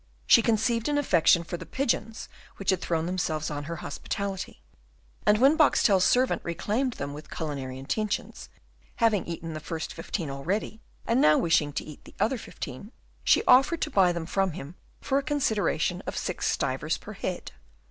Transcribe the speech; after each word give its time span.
She 0.25 0.41
conceived 0.41 0.89
an 0.89 0.97
affection 0.97 1.43
for 1.43 1.57
the 1.57 1.63
pigeons 1.67 2.27
which 2.57 2.71
had 2.71 2.81
thrown 2.81 3.05
themselves 3.05 3.51
on 3.51 3.65
her 3.65 3.75
hospitality; 3.85 4.63
and 5.27 5.37
when 5.37 5.55
Boxtel's 5.55 6.05
servant 6.05 6.41
reclaimed 6.43 6.93
them 6.93 7.13
with 7.13 7.29
culinary 7.29 7.77
intentions, 7.77 8.49
having 8.95 9.23
eaten 9.27 9.53
the 9.53 9.59
first 9.59 9.93
fifteen 9.93 10.31
already, 10.31 10.81
and 11.05 11.21
now 11.21 11.37
wishing 11.37 11.71
to 11.73 11.83
eat 11.83 12.03
the 12.05 12.15
other 12.19 12.39
fifteen, 12.39 12.91
she 13.23 13.43
offered 13.43 13.81
to 13.81 13.91
buy 13.91 14.11
them 14.11 14.25
from 14.25 14.53
him 14.53 14.73
for 15.01 15.19
a 15.19 15.21
consideration 15.21 16.01
of 16.07 16.17
six 16.17 16.47
stivers 16.47 16.97
per 16.97 17.13
head. 17.13 17.51